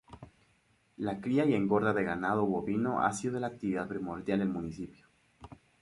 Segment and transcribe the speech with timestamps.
[0.97, 5.05] La cría y engorda de ganado bovino ha sido la actividad primordial del municipio.